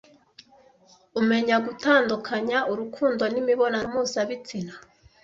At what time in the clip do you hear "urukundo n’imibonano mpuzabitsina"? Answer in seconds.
2.71-4.73